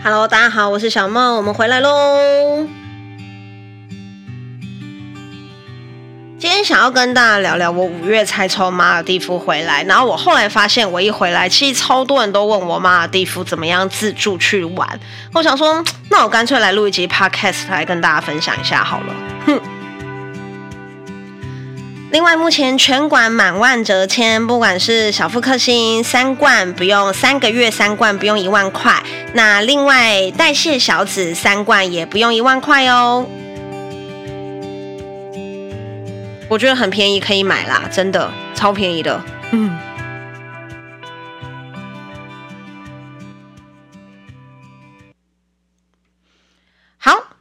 [0.00, 2.64] Hello，大家好，我是小梦，我们回来喽。
[6.38, 15.00] 今天想要跟大家聊聊，我五月才从马尔蒂夫回来，然后我后来发现，我一回来，其实超多人都问我马尔蒂夫怎么样自助去玩。
[15.34, 19.14] 我想说，那我干脆来录一集 Podcast 来跟大家分享一下好了。
[19.46, 19.77] 哼。
[22.10, 29.02] 另外，目前全馆满万折千，不管是小富克星三罐不用三个月，三罐不用一万块。
[29.34, 33.26] 那另外代谢小子三罐也不用一万块哦。
[36.48, 39.22] 我觉得很便宜，可以买啦，真的超便宜的。
[39.50, 39.78] 嗯。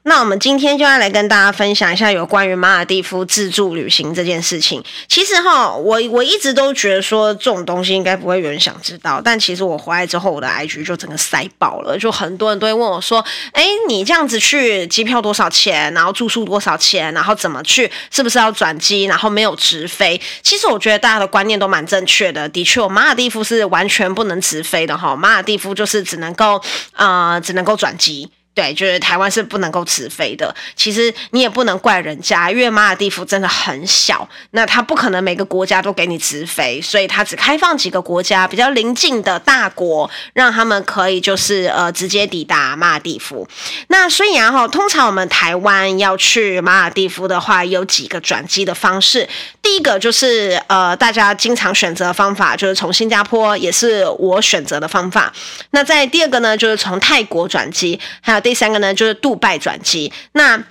[0.07, 4.81] 那我们今天就要来跟大家分享一下有关于马尔地夫自助旅行这件事情。
[5.09, 15.93] 其实哈，我我一直都觉得说这种东西应该不会有人想知道，但其实我回来之后，我的 IG 就整个塞爆了，就很多人都会问我说：“哎，你这样子去机票多少钱？
[15.93, 17.13] 然后住宿多少钱？
[17.13, 17.91] 然后怎么去？
[18.09, 19.03] 是不是要转机？
[19.03, 22.47] 然后没有直飞？”其实我觉得大家的观念都蛮正确的。
[22.47, 26.61] 的确，马尔地夫是完全不能直飞的哈，马尔地夫就是只能够
[26.93, 28.31] 呃，只能够转机。
[28.57, 30.51] 对，就是台湾是不能够直飞的。
[30.75, 43.47] 其实你也不能怪人家，因为马尔地夫真的很小，那它不可能每个国家都给你直飞，所以它只开放几个国家比较邻近的大国，让他们可以就是呃直接抵达马尔地夫。
[43.89, 49.29] 那所以然后通常我们台湾要去马尔地夫的话，有几个转机的方式。
[49.61, 55.31] 第一个就是呃大家经常选择的方法，就是从新加坡，也是我选择的方法。
[55.69, 58.41] 那在第二个呢，就是从泰国转机，还有。
[58.47, 60.13] 第三个呢，就是杜拜转机。
[60.31, 60.63] 那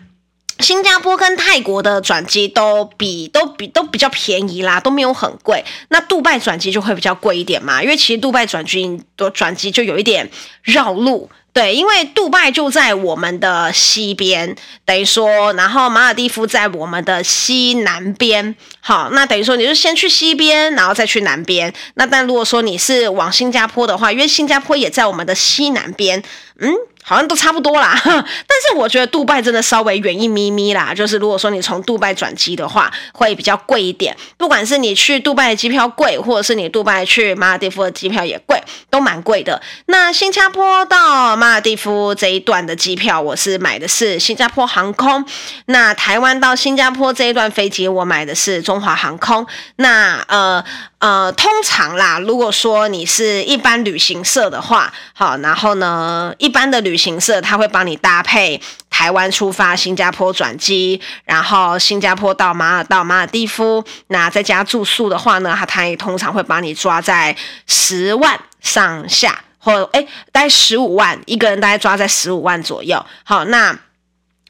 [0.60, 5.62] 新加坡跟泰国的转机都比都比都比较便宜啦，都没有很贵。
[5.90, 10.30] 那杜拜转机就会比较贵一点嘛，因为其实杜拜转机的转机就有一点
[10.62, 11.28] 绕路。
[11.52, 18.54] 对，因为杜拜就在我们的西边，等于说，然后马尔地夫在我们的西南边。
[18.80, 21.72] 好，那等于说你就先去西边，然后再去南边。
[21.94, 26.22] 那但如果说你是往新加坡的话，因为新加坡也在我们的西南边，
[26.60, 26.74] 嗯。
[27.08, 30.92] 好像都差不多啦， 但是我觉得杜拜真的稍微远一咪咪啦。
[30.92, 34.16] 就是如果说你从杜拜转机的话，会比较贵一点。
[34.36, 39.62] 不管是你去杜拜的机票贵，或者是你杜拜去马尔地夫的机票也贵，都蛮贵的。
[39.86, 45.24] 那新加坡到马尔地夫这一段的机票，我是买的是新加坡航空。
[45.66, 49.46] 那台湾到新加坡这一段飞机，我买的是中华航空。
[49.76, 50.64] 那呃。
[50.98, 58.58] 呃，通常啦，如果说你是一般旅行社的话，好，然后呢，一般的旅行社他会帮你搭配
[58.88, 67.36] 台湾出发，新加坡转机，然后新加坡到马尔到马尔地夫，那在家住宿的话呢，他他也通常会帮你抓在
[67.66, 70.00] 十万上下，或哎，
[70.32, 73.04] 大概十五万一个人，大概抓在十五万左右。
[73.22, 73.78] 好，那。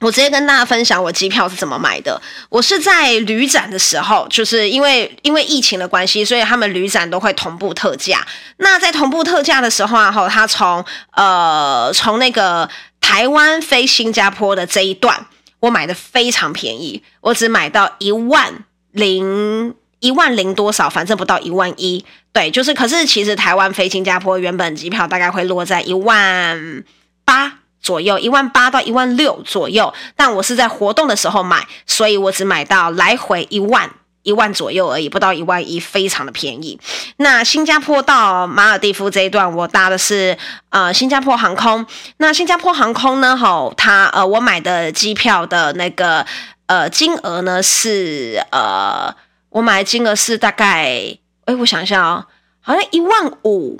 [0.00, 2.20] 我直接跟大家分享我机票是怎么买的。
[2.50, 8.26] 我是在旅展的时候，就是因为因为疫情的关系，所以他们旅展都会同步特价。
[8.58, 12.68] 那在同步特价的时候啊，哈，他从呃从那个
[13.00, 15.26] 台湾飞新加坡的这一段，
[15.60, 18.52] 我买的非常便宜，我只买到一万
[18.92, 22.04] 零一万零多少，反正不到一万一。
[22.34, 26.84] 对，就是可是其实台湾飞新加坡原本机票大概会落在一万
[27.24, 27.60] 八。
[27.86, 33.88] 左右一万八到一万六左右，但我是在活动的时候买，所以我只买到来回一万
[34.24, 36.80] 一万左右而已，不到一万一，非常的便宜。
[37.18, 40.36] 那新加坡到马尔地夫这一段，我搭的是
[40.70, 41.86] 呃新加坡航空。
[42.16, 46.26] 那新加坡航空呢，吼，它呃我买的机票的那个
[46.66, 49.14] 呃金额呢是呃
[49.50, 52.26] 我买的金额是大概，哎，我想一下哦，
[52.60, 53.78] 好像一万五。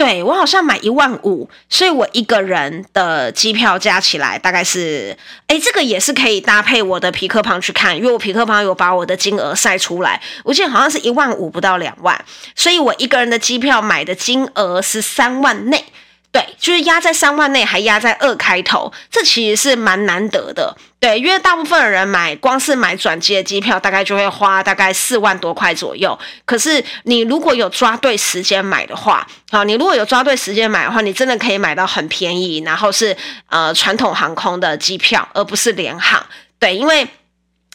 [0.00, 5.14] 对，我好像买一万五，所以我一个人的机票加起来大概是，
[5.46, 12.18] 哎，这个也是可以搭配我的皮克邦去看，因为我皮克邦有把我的金额晒出来，我记得好像是一万五不到两万，
[12.56, 15.84] 所以我一个人的机票买的金额是三万内。
[16.32, 20.76] 对，就是压在三万内，还压在二开头，这其实是蛮难得的。
[21.00, 26.16] 对，因为大部分的人买光是买转机的机票，大概就会花大概四万多块左右。
[26.44, 33.16] 可是你如果有抓对时间买的话，好，你如果有抓对时间买的话，你真的可以买到很便宜，然后是
[33.48, 36.24] 呃传统航空的机票，而不是联航。
[36.60, 37.08] 对，因为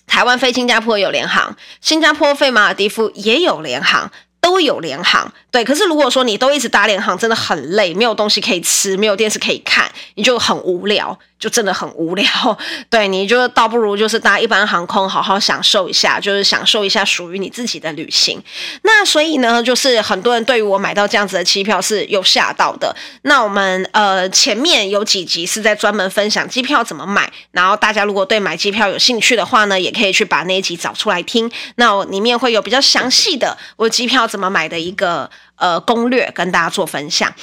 [0.07, 4.09] 台湾飞新加坡有联航，新加坡飞马尔地夫也有联航。
[4.45, 5.63] 都有联航，对。
[5.63, 11.17] 可是如果说你都一直搭联航，真的很累，没有东西可以吃，没有电视可以看，你就很无聊。
[11.37, 12.25] 就真的很无聊，
[12.89, 18.41] 对，你就倒不如就是搭一般航空，好好享受一下，就是享受一下属于你自己的旅行。
[18.83, 22.95] 那所以呢，就是很多人对于我买到这样子的机票是有吓到的。
[23.23, 31.51] 那我们呃前面有几集是在专门分享机票怎么买，然后大家如果对买机票有兴趣的话呢，也可以去把那一集找出来听。
[31.75, 35.29] 那里面会有比较详细的我机票怎么买的一个。
[35.55, 37.33] 呃，攻略跟大家做分享。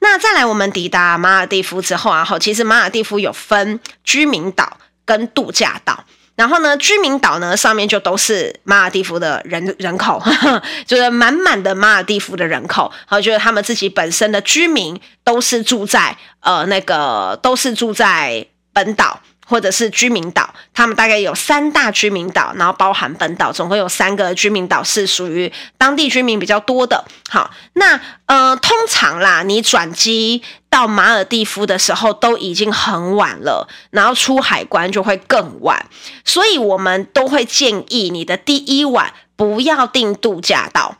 [0.00, 6.04] 那再来，我们抵达马尔地夫之后啊，哈，其实马尔地夫有分居民岛跟度假岛。
[6.34, 12.90] 然后呢，居民岛呢上面就都是马尔地夫的人人口，呵 呵就是满满的马尔地夫的人口。
[13.08, 19.20] 然后，就是他们自己本身的居民都是住在呃那个都是住在本岛。
[19.52, 27.04] 或者是居民岛，他们大概有三大居民岛，然后包含本岛，总共有三个居民岛是属于当地居民比较多的。
[27.28, 35.84] 好，那呃，通常啦，你转机到马尔地夫的时候都已经很晚了，然后出海关就会更晚，
[36.24, 40.96] 所以我们都会建议你的第一晚不要订度假岛，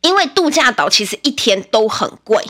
[0.00, 2.42] 因为度假岛其实一天都很贵。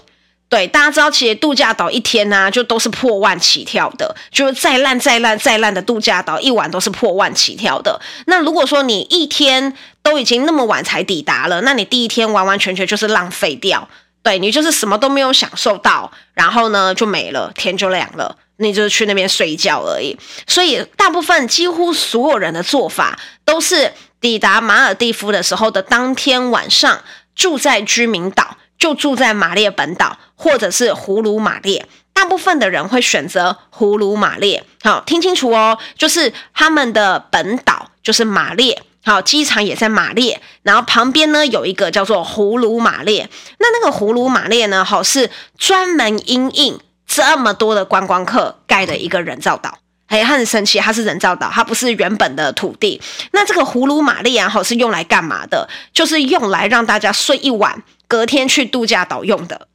[0.49, 8.01] 对，大家知道，其实度假岛一天呢、就都是破万起跳的，就是再烂、再烂、再烂的度假岛，一晚都是破万起跳的。
[8.27, 13.89] 那如果说你一天都已经那么晚才抵达了，那你第一天完完全全就是浪费掉，
[14.23, 20.17] 对，你就是什么都没有享受到，然后呢就没了，天就亮了，你就去那边睡觉而已。
[20.47, 27.03] 所以大部分几乎所有人的做法都是抵达马尔地夫的时候的当天晚上
[27.35, 28.57] 住在居民岛。
[28.79, 34.65] 就住在马列本岛，或者是葫芦马列，大部分的人会选择葫芦马列。
[34.83, 43.29] 好，听清楚哦，就是他们的本岛就是马列，好，机场也在马列，然后旁边呢有一个叫做葫芦马列。
[43.59, 49.79] 那那个葫芦马列呢，好，是专门因应这么多的观光客盖的一个人造岛。
[50.09, 53.01] 哎，很神奇，它是人造岛，它不是原本的土地。
[53.33, 55.69] 那这个葫芦马列啊，好，是用来干嘛的？
[55.93, 57.83] 就是用来让大家睡一晚。
[58.09, 59.67] 隔天去度假岛用的，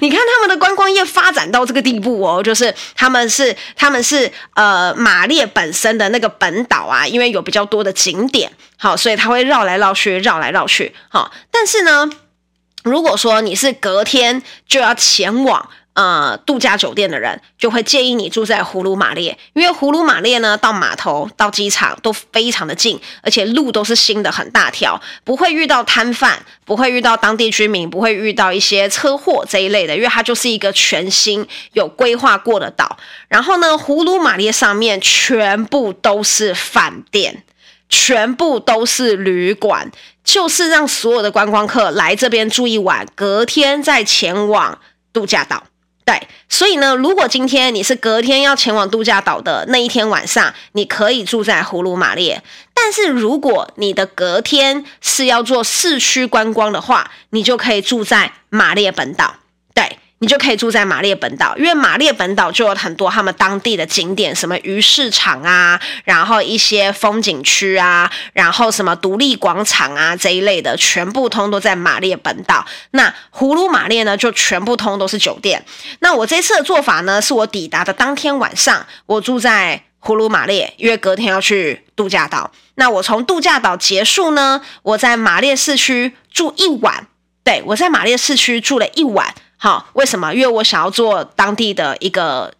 [0.00, 12.10] 你看他们的观光业发展到这个地步哦，就是他们是他们是呃马列本身的那个本岛啊，因为有比较多的景点，好，所以他会绕来绕去，绕来绕去，好，但是呢，
[12.82, 15.70] 如果说你是隔天就要前往。
[15.94, 32.96] 呃，度假酒店的人就会建议你住在葫芦马列，因为葫芦马列呢，到码头到机场都非常的近，而且路都是新的，很大条，不会遇到摊贩，不会遇到当地居民，不会遇到一些车祸这一类的，因为它就是一个全新有规划过的岛。
[33.28, 37.42] 然后呢，葫芦马列上面全部都是饭店，
[37.88, 39.90] 全部都是旅馆，
[40.22, 44.78] 就是让所有的观光客来这边住一晚，隔天再前往
[45.12, 45.64] 度假岛。
[46.04, 52.42] 对，所以呢，如果今天你是隔天要前往度假岛的那一天晚上，你可以住在葫芦马列。
[52.74, 59.36] 但是如果你的隔天是要做市区观光的话，你就可以住在马列本岛。
[59.74, 59.98] 对。
[60.22, 72.66] 你就可以住在马列本岛，因为马列本岛就有很多他们当地的景点，什么鱼市场啊，然后一些风景区啊，然后什么独立广场啊这一类的，全部通都在马列本岛。
[72.90, 75.64] 那葫芦马列呢，就全部通都是酒店。
[76.00, 82.52] 那我这次的做法呢，是我抵达的当天晚上，我住在葫芦马列，因为隔天要去度假岛。
[82.74, 87.06] 那我从度假岛结束呢，我在马列市区住一晚。
[87.42, 89.34] 对，我在马列市区住了一晚。
[89.62, 90.32] 好，为什么？
[90.32, 92.54] 因为我想要做当地的一个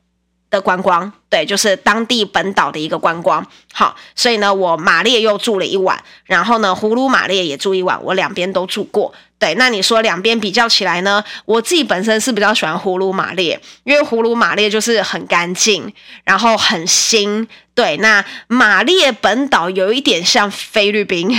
[0.50, 3.46] 的观光，对，就是当地本岛的一个观光。
[3.72, 9.14] 好，所以呢，我马列又住了一晚，然后呢，葫芦马列也住一晚，我两边都住过。
[9.38, 11.24] 对，那你说两边比较起来呢？
[11.46, 15.90] 我自己本身是比较喜欢葫芦马列，因为葫芦马列就是很干净，
[16.24, 17.48] 然后很新。
[17.72, 21.34] 对，那马列本岛有一点像菲律宾，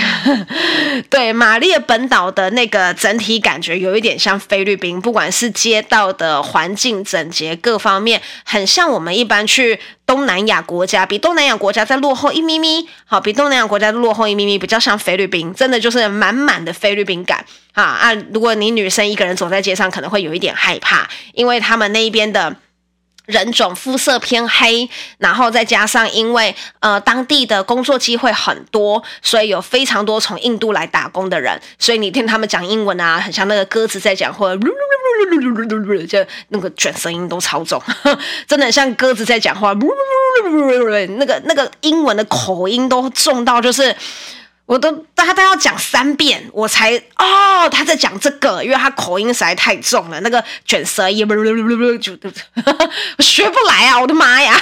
[1.12, 18.14] 对，马列本岛的那个整体感觉有一点像菲律宾，不管是街道的环境整洁各方面，很像我们一般去东南亚国家，比东南亚国家再落后一咪咪，好，比东南亚国家落后一咪咪，比较像菲律宾，真的就是满满的菲律宾感啊啊！
[18.34, 22.56] 如果你女生一个人走在街上，可能会有一点害怕，因为他们那一边的。
[23.26, 34.60] 人种肤色偏黑，然后再加上因为呃当地的工作机会很多，所以有非常多从印度来打工的人，所以你听他们讲英文啊，很像那个鸽子在讲，或者
[36.08, 37.82] 就那个卷舌音都超重，
[38.48, 39.74] 真的很像鸽子在讲话，
[41.18, 43.96] 那个那个英文的口音都重到就是。
[44.72, 52.16] 我都他都要讲三遍，我才哦他在讲这个，因为他口音实在太重了，那个卷舌音不不不不不就
[53.20, 54.00] 学不来啊！
[54.00, 54.58] 我的妈呀，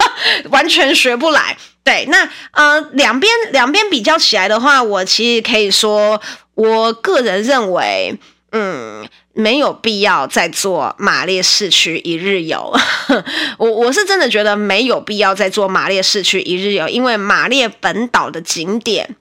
[0.52, 1.56] 完全学不来。
[1.82, 6.20] 对，那呃两边两边比较起来的话，我其实可以说，
[6.56, 8.18] 我个人认为，
[8.52, 12.70] 嗯，没有必要再做马列市区一日游。
[13.56, 19.16] 我我是真的觉得没有必要再做马列市区一日游，因为马列本岛的景点。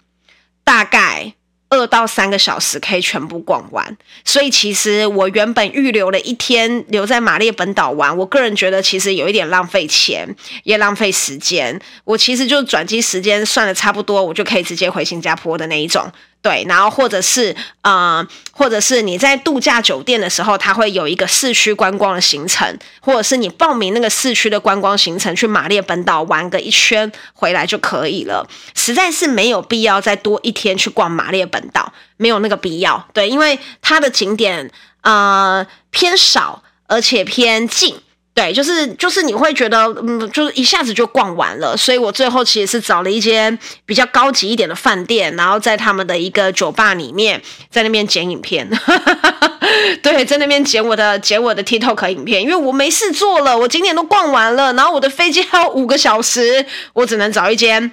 [0.64, 1.34] 大概
[1.70, 11.82] 二到三个小时可以全部逛完，所以其实我原本预留了一天留在马列本岛玩，我个人觉得其实有一点浪费钱，也浪费时间。
[12.04, 16.12] 我其实就转机时间算的差不多，我就可以直接回新加坡的那一种。
[16.44, 28.46] 对，然后或者是呃，或者是你在度假酒店的时候，它会有一个市区观光的行程，或者是你报名那个市区的观光行程，去马列本岛玩个一圈回来就可以了。
[28.76, 33.08] 实在是没有必要再多一天去逛马列本岛，没有那个必要。
[33.14, 34.70] 对，因为它的景点
[35.04, 37.96] 呃偏少，而且偏近。
[38.36, 48.68] 对，就是就是你会觉得，嗯，就是一下子就逛完了，所以我最后其实是找了一间比较高级一点的饭店，然后在他们的一个酒吧里面，在那边剪影片，
[50.02, 57.92] 对，在那边剪我的剪我的 TikTok 影片，因为我没事做了，我景点都逛完了，然后我的飞机还有五个小时，我只能找一间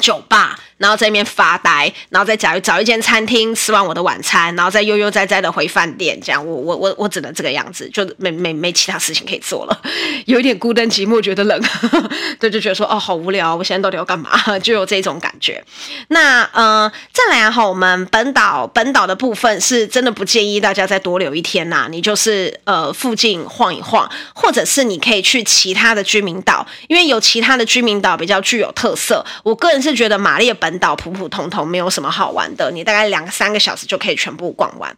[0.00, 0.58] 酒吧。
[0.78, 6.18] 然后在那边发呆，然后再找找一间餐厅吃完我的晚餐，然后再悠悠哉哉的回饭店。
[6.20, 9.82] 这样，我我我我只能这个样子，就没没没其他事情可以做了，
[10.26, 11.60] 有一点孤单寂寞，觉得冷，
[12.38, 14.30] 对，就觉得说哦，好无聊，我现在到底要干嘛？
[14.60, 15.62] 就有这种感觉。
[16.08, 29.24] 那呃，再来哈，我们本岛本岛的部分是真的不建议大家再多留一天呐、你就是呃附近晃一晃，或者是你可以去其他的居民岛，因为有其他的居民岛比较具有特色。
[29.42, 30.67] 我个人是觉得马列本。
[30.68, 32.70] 本岛普普通通，没有什么好玩的。
[32.70, 34.94] 你大概两三个小时就可以全部逛完。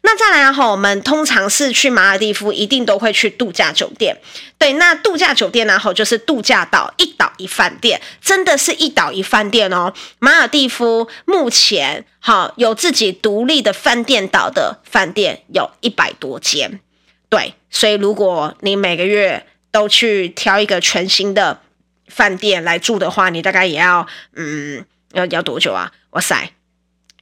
[0.00, 4.16] 那再来哈，我们通常是去马尔地夫，一定都会去度假酒店。
[4.56, 9.92] 对，那度假酒店呢，后，就是度假岛一岛一饭店，真的是一岛一饭店哦。
[10.20, 16.80] 马尔地夫目前哈有自己独立的饭店岛的饭店有一百多间。
[17.28, 21.60] 对，所以如果你每个月都去挑一个全新的
[22.08, 24.86] 饭店来住的话，你大概也要嗯。
[25.12, 25.92] 要要多久啊？
[26.10, 26.52] 哇塞，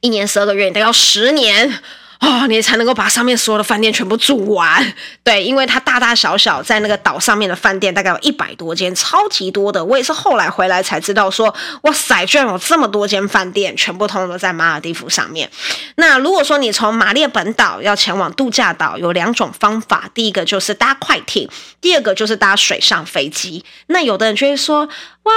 [0.01, 1.81] 一年十二个月，你得要十年。
[2.19, 9.83] 哦，你才能够把上面所有的饭店全部住完，对，因为它大大小小在那个岛上面的饭店大概有一百多间，超级多的。
[9.83, 15.49] 我也是后来回来才知道说，哇塞，居然有这么多间饭店，全部通通都在马尔地夫上面。
[15.95, 21.49] 那如果说你从马列本岛要前往度假岛，有两种方法，第一个就是搭快艇，
[21.79, 23.63] 第二个就是搭水上飞机。
[23.87, 24.89] 那有的人就会说，
[25.23, 25.33] 哇，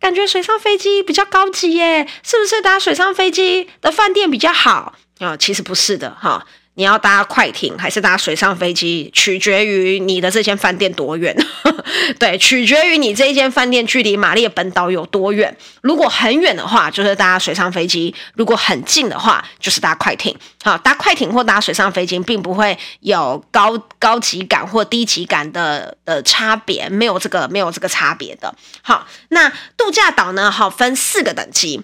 [0.00, 4.94] 感觉水上飞机比较高级耶，是不是搭水上飞机的饭店比较好？
[5.18, 11.36] 啊、其实不是的哈，你要搭快艇还是搭水上飞机，取决于你的这间饭店多远。
[12.18, 15.56] 对，取决于你这一间饭店距离马列本岛有多远。
[15.80, 20.36] 如果很远的话，就是搭水上飞机；如果很近的话，就是搭快艇。
[20.64, 28.52] 好，搭快艇或搭水上飞机，并不会有高高级感或低级感的的差别，没有这个没有这个差别的。
[28.80, 30.50] 好，那度假岛呢？
[30.50, 31.82] 好，分四个等级。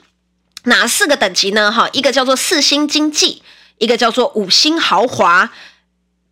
[0.65, 1.71] 哪四个等级呢？
[1.73, 3.43] 哈，一个叫做四星经济，
[3.79, 5.51] 一个叫做五星豪华，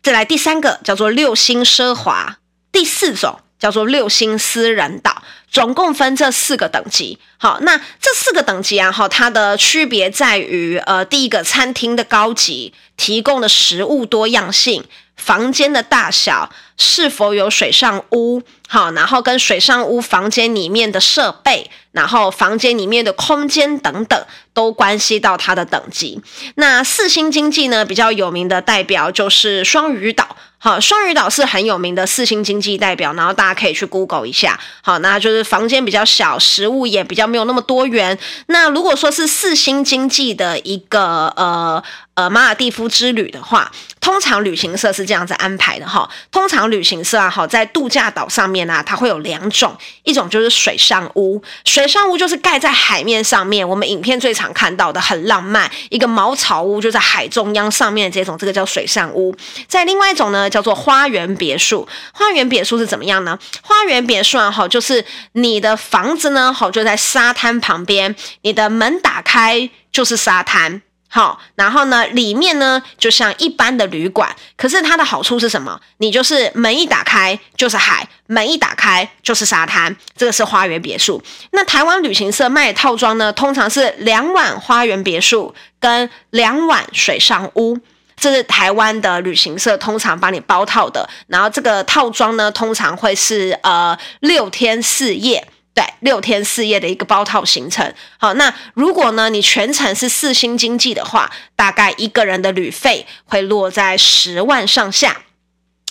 [0.03, 2.37] 再来第三个叫做六星奢华，
[2.71, 7.17] 第四种叫做六星私人岛，总共分这四个等级。
[7.37, 14.83] 好，那这四个等级啊，哈，它的区别在于，呃，第一个餐厅的高级，提供的食物多样性，
[15.15, 21.69] 房间的大小，是否有水上屋，好，然后跟水上屋房间里面的设备。
[21.93, 26.21] 然后房间里面的空间等等，都关系到它的等级。
[26.53, 30.37] 那四星经济呢，比较有名的代表就是双鱼岛。
[30.59, 34.59] 好，双鱼岛是很有名的四星经济代表，然后大家可以去 Google 一下。
[34.81, 38.17] 好，那就是房间比较小，食物也比较没有那么多元。
[38.47, 41.81] 那如果说是四星经济的一个呃
[42.17, 43.71] 呃马尔地夫之旅的话，
[44.01, 46.09] 通常旅行社是这样子安排的哈。
[46.31, 59.35] 通常旅行社啊，好在度假岛上面啊，它会有两种，一种就是水上屋，水上屋就是盖在海面上面，我们影片最常看到的很浪漫，一个茅草屋就在海中央上面这种，这个叫水上屋。
[59.67, 61.87] 在另外一种呢，叫做花园别墅。
[62.13, 63.37] 花园别墅是怎么样呢？
[63.61, 70.81] 花园别墅啊，好，就是你的房子呢，好，就在沙滩旁边，你的门打开就是沙滩。
[71.09, 75.79] 好，然后呢，里面呢就像一般的旅馆，可是它的好处是什么？
[75.97, 81.23] 你就是门一打开就是海，门一打开就是沙滩，这个是花园别墅。
[81.51, 87.77] 那台湾旅行社卖的套装呢，通常是两晚花园别墅跟两晚水上屋，
[88.17, 91.09] 这是台湾的旅行社通常帮你包套的。
[91.27, 95.47] 然后这个套装呢，通常会是呃六天四夜。
[95.77, 97.93] 对，六天四夜的一个包套行程。
[98.17, 105.15] 好，那如果呢，你全程是四星经济的话，大概一个人的旅费会落在十万上下。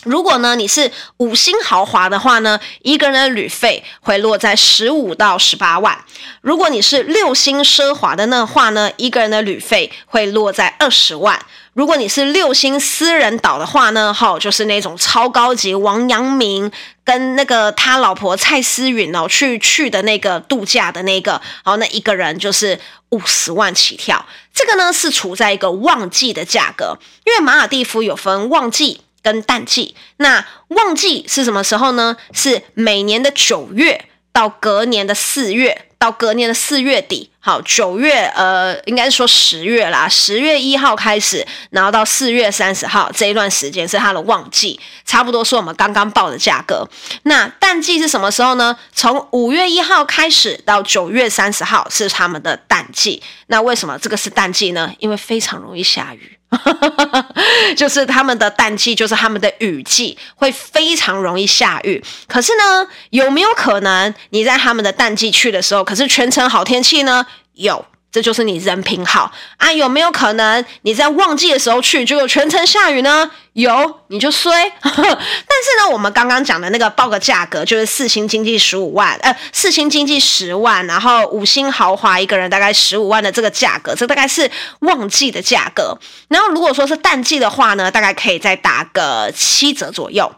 [0.06, 5.98] 如果呢，你是五星豪华的话呢，一个人的旅费会落在十五到十八万。
[6.40, 11.44] 如果你是六星奢华的那话呢，一个人的旅费会落在二十万。
[11.72, 16.70] 如果你是六星私人岛的话呢，哈，就是那种超高级，王阳明
[17.04, 22.78] 跟那个他老婆蔡思芸哦去去的那个度假的那个，好，那一个人就是
[23.10, 24.24] 五十万起跳。
[24.54, 26.96] 这个呢是处在一个旺季的价格，
[27.26, 29.96] 因为马尔地夫有分旺季跟淡季。
[30.18, 32.16] 那旺季是什么时候呢？
[32.32, 35.88] 是每年的九月到隔年的四月。
[35.98, 46.86] 到隔年的四月底，好，九月，呃，应该是说十月啦，十月一号开始，然后到四月三十号这一段时间是它的旺季，差不多是我们刚刚报的价格。
[47.22, 48.76] 那淡季是什么时候呢？
[48.92, 53.22] 从五月一号开始到九月三十号是他们的淡季。
[53.46, 54.92] 那为什么这个是淡季呢？
[54.98, 56.32] 因为非常容易下雨。
[57.76, 62.02] 就是他们的淡季，就是他们的雨季，会非常容易下雨。
[62.28, 67.24] 可是呢，有没有可能你在他们的淡季去的时候，可是全程好天气呢？
[67.54, 67.82] 有。
[68.12, 69.70] 这就是你人品好啊！
[69.70, 73.30] 有没有可能你在旺季的时候去，结果全程下雨呢？
[73.52, 74.72] 有，你就衰。
[74.80, 85.94] 但是呢，我们刚刚讲的那个报个价格，就是四星经济十五万，呃，四星经济十万，然后五星豪华一个人大概十五万的这个价格，这大概是旺季的价格。
[86.28, 90.32] 然后如果说是淡季的话呢，大概可以再打个七折左右。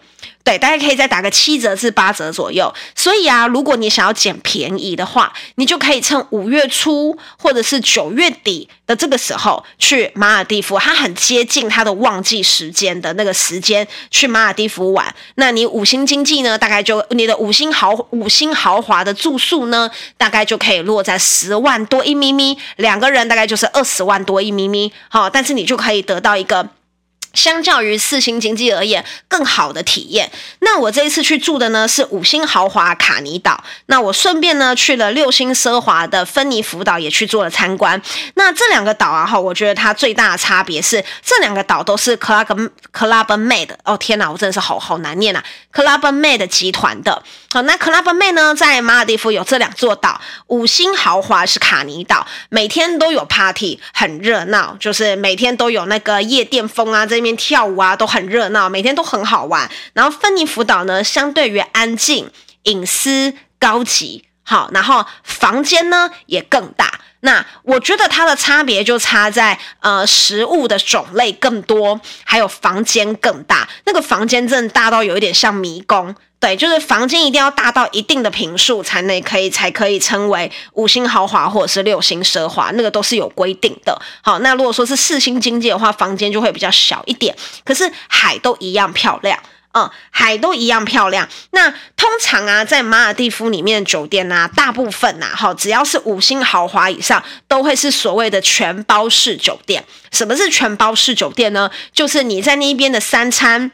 [0.49, 2.73] 对，大概可以再打个七折至八折左右。
[2.95, 15.14] 所以啊，如果你想要捡便宜的话，你就可以趁五月初或者是九月底的这个时候去马尔地夫，它很接近它的旺季时间的那个时间去马尔地夫玩。
[15.35, 24.90] 那你五星经济呢，大概就你的五星豪五星豪华的住宿呢，大概就可以落在十万多一咪咪，两个人大概就是二十万多一咪咪。
[25.11, 26.67] 好，但是你就可以得到一个。
[27.38, 30.30] 相较于四星经济而言，更好的体验。
[30.59, 33.62] 那我这一次去住的呢是五星豪华卡尼岛。
[33.86, 38.02] 那我顺便呢去了六星奢华的芬尼福岛，也去做了参观。
[38.34, 43.69] 那这两个岛啊，哈，我觉得它最大的差别是，这两个岛都是 Club Club Med。
[43.84, 47.23] 哦天哪，我真的是好好难念啊！Club Med 集团的。
[47.50, 50.21] 好，那 Club Med 呢，在马尔地夫有这两座岛。
[50.49, 59.71] 五星豪华是卡尼岛，每天都有 party，很热闹，就是每天都有那个夜店风啊，这跳舞啊，都很热闹，每天都很好玩。
[59.93, 62.30] 然后芬尼福岛呢，相对于安静、
[62.64, 67.00] 隐私、高级，好，然后房间呢也更大。
[67.21, 73.69] 那我觉得它的差别就差在，呃，食物的种类更多，还有房间更大。
[73.87, 76.15] 那个房间真的大到有一点像迷宫。
[76.41, 84.00] 对，就是房间一定要大到一定的坪数，才能可以才可以称为五星豪华或者是六星奢华，那个都是有规定的。
[84.23, 89.37] 好，那如果说是四星经济的话，房间就会比较小一点，可是海都一样漂亮，
[89.78, 91.28] 嗯，海都一样漂亮。
[91.50, 99.84] 那通常啊，在马尔地夫里面的酒店啊，大部分呐、啊，好，只要是五星豪华以上，都会是所谓的全包式酒店。
[100.10, 101.71] 什么是全包式酒店呢？
[101.93, 103.71] 就是你在那一边的三餐、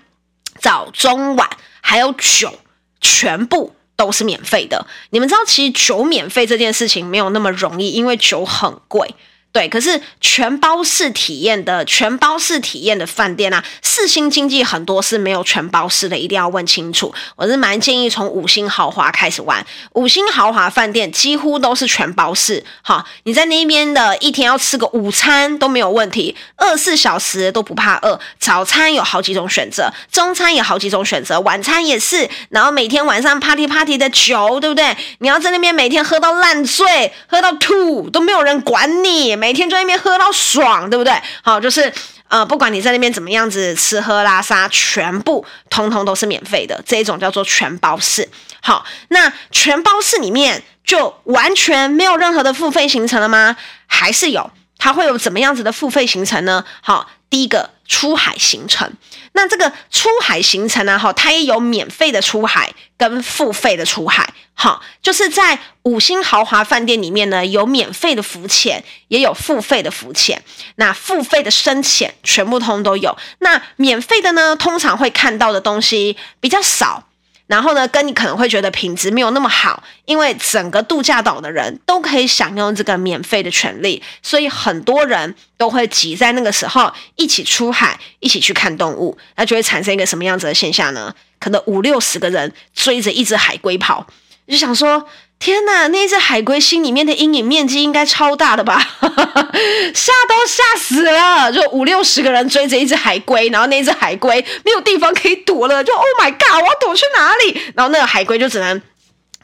[0.61, 1.49] 早中晚。
[1.87, 2.61] 还有酒，
[3.03, 4.87] 全部都是免费的。
[5.11, 9.14] 你们知道，其实酒免费这件事情没有那么容易，因为酒很贵。
[9.55, 17.14] 对，可是全包式体验的全包式体验的饭店啊，四星经济很多是没有全包式的，一定要问清楚。
[17.37, 22.64] 我是蛮建议从五星豪华开始玩，五星豪华饭店几乎都是全包式。
[22.83, 28.19] 哈，你在那边的一天要吃个午餐都没有问题，二十四小时都不怕饿。
[28.40, 32.29] 早餐有好几种选择，中餐有好几种选择，晚餐也是。
[32.49, 34.97] 然后每天晚上 party party 的酒，对不对？
[35.19, 39.44] 你要在那边每天喝到烂醉，喝到吐都没有人管你。
[39.45, 41.13] 每天在那边喝到爽，对不对？
[41.43, 41.93] 好，就是
[42.29, 46.83] 呃，不管你在那边怎么样子吃喝拉撒，全部通通都是免费的。
[46.87, 48.27] 这一种叫做全包式。
[48.63, 53.55] 好，那全包式里面就完全没有任何的付费行程了吗？
[53.87, 54.51] 还是有？
[54.79, 56.65] 它会有怎么样子的付费行程呢？
[56.81, 58.93] 好，第一个出海行程。
[59.33, 70.41] 那这个出海行程呢，哈，它也有免费的出海跟付费的出海，哈，就是在五星豪华饭店里面呢，有免费的浮潜，也有付费的浮潜。
[70.77, 73.17] 那付费的深潜全部通都有。
[73.41, 77.09] 那免费的呢，通常会看到的东西比较少。
[77.47, 91.15] 然后呢，跟你可能会觉得品质没有那么好，因为整个度假岛的人都可以享用这个免费的权利，所以很多人都会挤在那个时候一起出海，一起去看动物，那就会产生一个什么样子的现象呢？
[91.39, 94.07] 可能五六十个人追着一只海龟跑，
[94.49, 95.07] 就想说。
[95.37, 98.79] 天呐，那只海龟心里面的阴影面积应该超大的吧？
[99.93, 101.53] 吓都吓死了！
[101.53, 107.61] 就五六十个人追着一只海龟，然后那只海龟没有地方可以躲了，就 Oh my God，我要躲去哪里？
[107.75, 108.81] 然后那个海龟就只能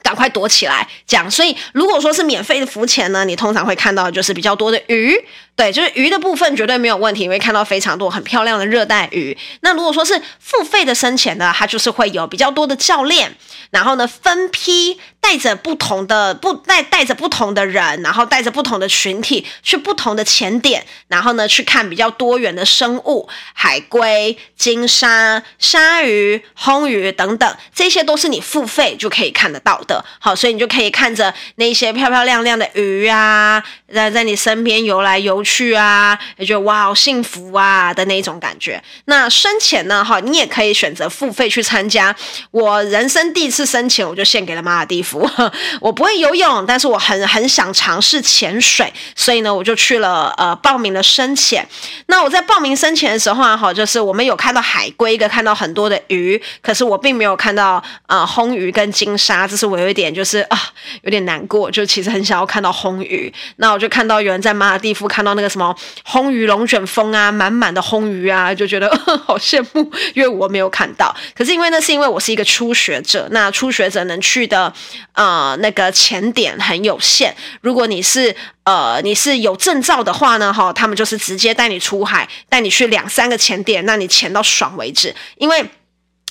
[0.02, 0.88] 赶快躲起来。
[1.06, 5.14] 这样，所以如果说是免费的浮潜呢，你通常会看到就是比较多的鱼。
[5.56, 9.36] 对，就是鱼的部分绝对没有问题，你会看到非常多很漂亮的热带鱼。
[9.60, 13.36] 那如果说是付费的深潜呢，它就是会有比较多的教练，
[13.70, 30.02] 然后呢分批带着不同的不带带着不同的人，然后带着不同的群体去不同的潜点，然后呢去看比较多元的生物，海龟、鲸鲨、鲨鱼、红鱼等等，这些都是你付费就可以看得到的。
[30.18, 35.70] 好，所以你就可以看着那些漂漂亮亮的鱼啊，在在你身边游来游去。
[35.80, 38.82] 啊，也觉得哇，好幸福啊的那种感觉。
[39.06, 40.04] 那深潜呢？
[40.04, 42.14] 哈，你也可以选择付费去参加。
[42.50, 45.28] 我人生第一次深潜，我就献给了马尔地夫。
[45.80, 51.66] 我不会游泳，但是我很很想尝试潜水，所以呢，我就去了呃报名了深潜。
[52.06, 60.58] 那我在报名深潜的时候啊，哈，就是我们有看到海龟，跟看到很多的鱼，可是我并没有看到呃红鱼跟鲸鲨，这是我有一点就是啊
[61.02, 63.32] 有点难过，就其实很想要看到红鱼。
[63.56, 65.40] 那我就看到有人在马尔地夫看到那。
[65.40, 68.86] 那个什么魟鱼龙卷风啊，满满的魟鱼啊，就觉得
[69.24, 71.16] 好羡慕，因为我没有看到。
[71.34, 74.70] 可是因为那是因为我是一个初学者，那初学者能去的
[75.14, 77.34] 呃那个潜点很有限。
[77.62, 85.64] 如果你是呃你是有证照的话呢，哈，他们就是直接带你出海，带你去两三个潜点，让你潜到爽为止，因为。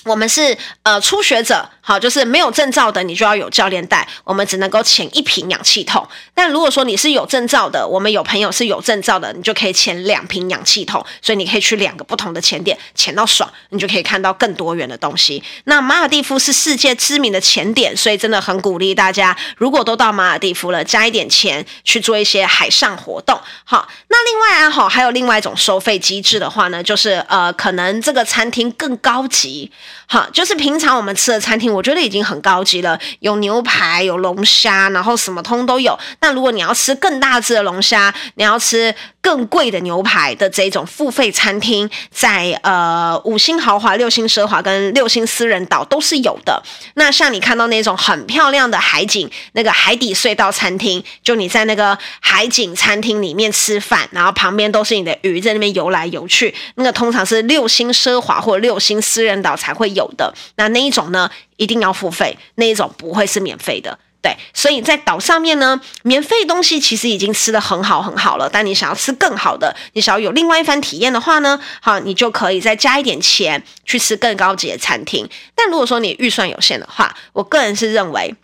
[0.04, 4.06] 我们是呃初学者，好，就是没有证照的，你就要有教练带。
[4.24, 6.06] 我们只能够潜一瓶氧气筒。
[6.32, 11.04] 但如果说你是有证照的，我们有朋友是有证照的，你就可以潜两瓶氧气筒。
[11.20, 15.42] 所以你可以去两个不同的潜点潜到爽，你就可以看到更多元的东西。
[15.64, 23.38] 那马尔地夫是世界知名的潜点，所以真的很鼓励大家，如果都到马尔地夫了，加一点钱去做一些海上活动。
[23.64, 29.70] 好，那另外啊，好，还有另外一种收费机制的话呢，就是呃，可能这个餐厅更高级。
[30.06, 35.96] 好，就是平常我们吃的餐厅，我觉得已经很高级了，有牛排，有龙虾，然后什么通都有。
[36.20, 46.60] 那如果你要吃更大只的龙虾，你要吃更贵的牛排的这种付费餐厅，在呃五星豪华、六星奢华跟六星私人岛都是有的。
[46.94, 60.06] 那像你看到那种很漂亮的海景，那个海底隧道餐厅，就你在那个海景餐厅里面吃饭，然后旁边都是你的鱼在那边游来游去，那个通常是六星奢华或六星私人岛才会有。
[60.16, 63.96] 的那那一种呢，一定要付费，那一种不会是免费的。
[64.20, 68.50] 对，所以在岛上面呢，免费东西其实已经吃得很好很好了。
[68.52, 75.26] 但你想要吃更好的，你想要有另外一番体验的话呢，好，你就可以再加一点钱去吃更高级的餐厅。
[75.54, 78.34] 但如果说你预算有限的话，我个人是认为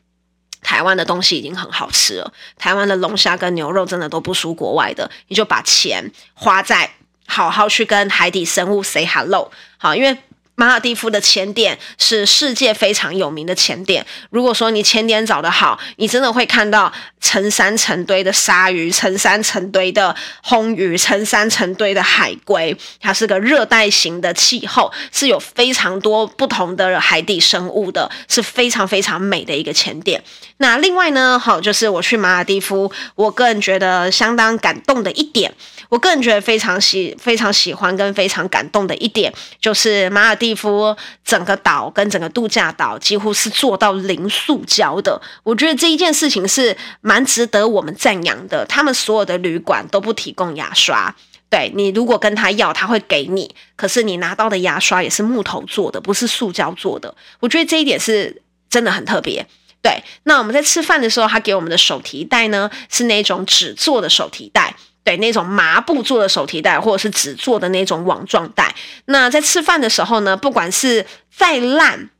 [0.62, 2.32] 台湾的东西已经很好吃了。
[2.56, 6.90] 台湾的龙虾跟牛肉真的都不输国外的，你就把钱花在
[7.26, 9.50] 好好去跟海底生物 say hello。
[9.76, 10.16] 好，因为。
[10.56, 14.04] 马尔地夫的潜点是世界非常有名的潜点。
[14.30, 22.76] 如果说你潜点找得好，你真的会看到成山成堆的鲨鱼，成山成堆的红鱼，成山成堆的海龟。
[23.00, 30.22] 它是个热带型的气候，是有非常多不同的海底生物的，是非常非常美的一个潜点。
[30.56, 35.52] 那另外呢，好，就是我去马尔地夫，我个人觉得相当感动的一点。
[35.88, 45.20] 我个人觉得非常喜非常喜欢跟非常感动的一点，就是马尔蒂地夫整个岛跟整个度假岛几乎是做到零塑胶的。
[45.42, 48.64] 我觉得这一件事情是蛮值得我们赞扬的。
[48.66, 51.12] 他们所有的旅馆都不提供牙刷，
[51.50, 57.12] 对，你如果跟他要，他会给你，可是你拿到的牙刷也是木头做的，不是塑胶做的。
[57.40, 59.44] 我觉得这一点是真的很特别。
[59.82, 64.76] 对，那我们在吃饭的时候，他给我们的手提袋呢，是那种纸做的手提袋。
[65.06, 68.74] 对，那种麻布做的手提袋，或者是纸做的那种网状袋。
[69.04, 72.10] 那在吃饭的时候呢，不管是再烂、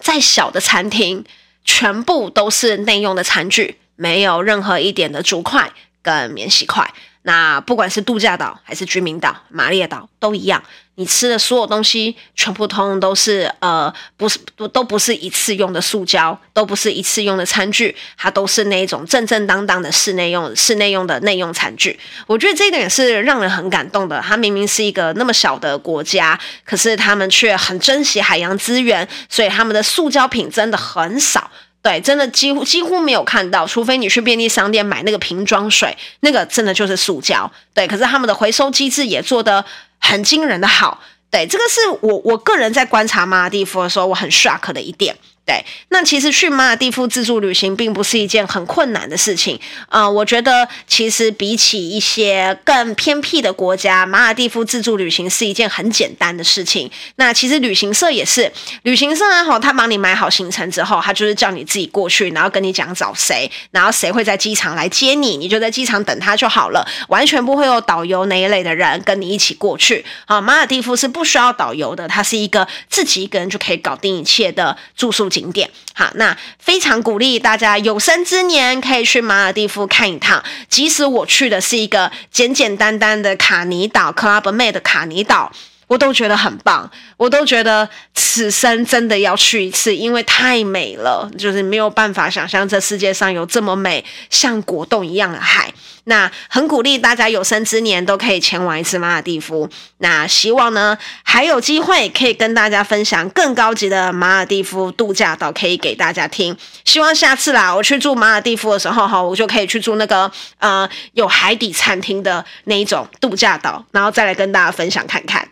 [0.00, 1.24] 再小的餐厅，
[1.64, 5.70] 全部都是内用的餐具，没有任何一点的竹筷
[6.02, 6.92] 跟免洗筷。
[7.26, 10.62] 那不管是度假岛还是居民岛、马列岛都一样，
[10.94, 21.98] 你吃的所有东西全部通通都是呃，不是都都不是一次用的塑胶，都不是一次用的餐具，它都是那种正正当当的室内用室内用的内用餐具。
[22.28, 24.22] 我觉得这一点也是让人很感动的。
[24.24, 31.50] 它明明是一个那么小的国家，可是他们却很珍惜海洋资源，所以他们的塑胶品真的很少。
[31.86, 37.48] 对，真的几乎几乎没有看到，除非你去便利商店买那个瓶装水，那个真的就是塑胶。
[37.72, 39.64] 对，可是他们的回收机制也做得
[40.00, 41.00] 很惊人的好。
[41.30, 45.16] 对，这个是我我个人在观察马尔蒂夫的时候，我很 shock 的一点。
[45.46, 49.58] 对，那其实去马尔地夫自助旅行并不是一件很困难的事情。
[49.88, 56.90] 呃，我觉得其实比起一些更偏僻的国家，马尔地夫自助旅行是一件很简单的事情。
[57.14, 58.50] 那其实旅行社也是，
[58.82, 70.04] 旅行社啊，吼，他帮你买好行程之后，他就是叫你自己过去，然后跟你讲找谁，然后谁会在机场来接你，你就在机场等他就好了，完全不会有导游那一类的人跟你一起过去。
[70.26, 80.42] 好，马尔地夫是不需要导游的，它是一个自己一个人就可以搞定一切的住宿景点，好，那非常鼓励大家有生之年可以去马尔地夫看一趟。
[80.70, 85.52] 即使我去的是一个简简单单的卡尼岛 （Club Med） 的卡尼岛，
[85.86, 95.72] 我都觉得很棒，我都觉得此生真的要去一次，因为太美了，就是没有办法想象这世界上有这么美，像果冻一样的海。
[96.08, 99.68] 那很鼓励大家有生之年都可以前往一次马尔地夫。
[99.98, 106.56] 那希望呢，还有机会可以跟大家分享更高级的马尔地夫度假岛，可以给大家听。
[106.84, 115.48] 希望下次啦，我去住马尔地夫的时候哈，我就可以去住那个呃有海底餐厅的那一种度假岛，然后再来跟大家分享看看。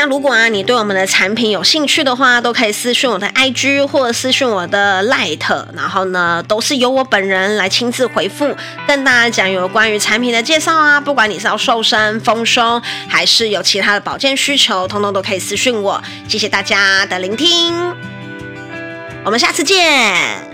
[0.00, 8.54] 那如果啊，你对我们的产品有兴趣的话，都可以私讯我的 IG 或者私讯我的 Light，然后呢，都是由我本人来亲自回复，
[8.86, 11.00] 跟大家讲有关于产品的介绍啊。
[11.00, 16.00] 不管你是要瘦身、丰胸，还是有其他的保健需求，通通都可以私讯我。
[16.28, 17.74] 谢谢大家的聆听，
[19.24, 20.47] 我们下次见。